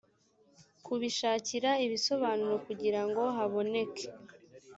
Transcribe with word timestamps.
kubishakira 0.85 1.69
ibisobanuro 1.85 2.55
kugirango 2.65 3.21
haboneke 3.35 4.05